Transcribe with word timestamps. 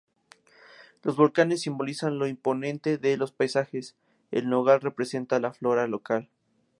Los 1.03 1.15
volcanes 1.15 1.61
simbolizan 1.61 2.17
lo 2.17 2.25
imponente 2.25 2.97
de 2.97 3.17
los 3.17 3.31
paisajes; 3.31 3.95
el 4.31 4.49
nogal 4.49 4.81
representa 4.81 5.39
la 5.39 5.53
flora 5.53 5.85
local. 5.85 6.27